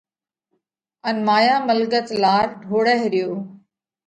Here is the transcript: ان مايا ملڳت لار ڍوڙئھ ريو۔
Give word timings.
ان 1.07 1.17
مايا 1.27 1.55
ملڳت 1.67 2.07
لار 2.23 2.45
ڍوڙئھ 2.67 3.03
ريو۔ 3.13 3.29